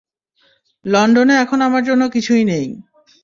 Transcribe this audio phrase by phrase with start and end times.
[0.85, 2.67] লন্ডনে এখন আমার জন্য কিছুই নেই।